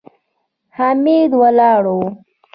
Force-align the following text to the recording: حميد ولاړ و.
حميد 0.77 1.31
ولاړ 1.41 1.83
و. 1.97 1.97